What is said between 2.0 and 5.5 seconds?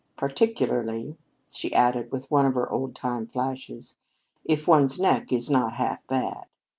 with one of her old time flashes, "if one's neck is